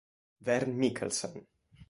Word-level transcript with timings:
Vern 0.47 0.73
Mikkelsen 0.79 1.45